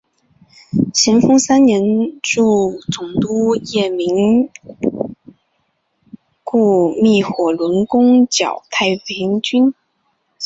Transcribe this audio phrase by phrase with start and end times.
[0.95, 4.49] 咸丰三年助总督叶名
[4.81, 4.93] 琛
[6.43, 9.75] 雇觅火轮攻剿太平军。